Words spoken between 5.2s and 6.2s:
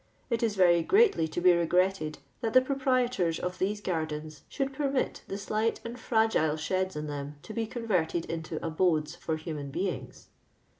the slight and